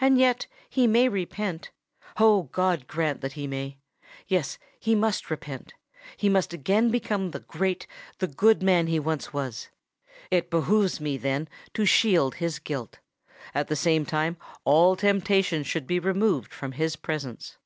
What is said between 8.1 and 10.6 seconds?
the good man he once was! It